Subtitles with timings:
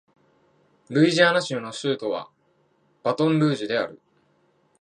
[0.89, 2.31] ルイジアナ州の州都は
[3.03, 4.01] バトンルージュである